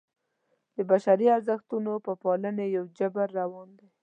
[0.75, 3.89] د بشري ارزښتونو په پالنې یو جبر روان دی.